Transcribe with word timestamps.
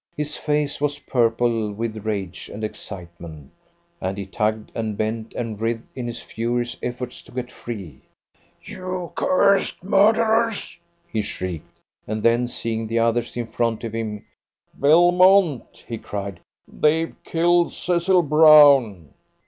His 0.17 0.35
face 0.35 0.81
was 0.81 0.97
purple 0.97 1.71
with 1.73 2.07
rage 2.07 2.49
and 2.51 2.63
excitement, 2.63 3.51
and 4.01 4.17
he 4.17 4.25
tugged 4.25 4.71
and 4.73 4.97
bent 4.97 5.35
and 5.35 5.61
writhed 5.61 5.83
in 5.93 6.07
his 6.07 6.19
furious 6.23 6.75
efforts 6.81 7.21
to 7.21 7.31
get 7.31 7.51
free. 7.51 8.01
"You 8.63 9.11
cursed 9.15 9.83
murderers!" 9.83 10.79
he 11.07 11.21
shrieked, 11.21 11.77
and 12.07 12.23
then, 12.23 12.47
seeing 12.47 12.87
the 12.87 12.97
others 12.97 13.37
in 13.37 13.45
front 13.45 13.83
of 13.83 13.93
him, 13.93 14.25
"Belmont," 14.73 15.85
he 15.87 15.99
cried, 15.99 16.39
"they've 16.67 17.15
killed 17.23 17.71
Cecil 17.71 18.23
Brown." 18.23 19.13